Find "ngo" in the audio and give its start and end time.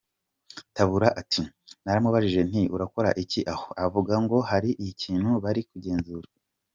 4.23-4.37